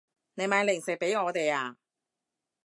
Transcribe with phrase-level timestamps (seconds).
[0.33, 1.77] 你買零食畀我哋啊